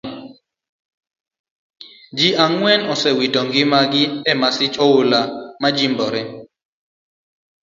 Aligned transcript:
Ji 2.17 2.29
angwen 2.45 2.81
osewito 2.93 3.39
ngima 3.47 3.79
gi 3.91 4.03
e 4.31 4.33
masich 4.41 4.75
oula 4.87 5.19
majimbore. 5.61 6.21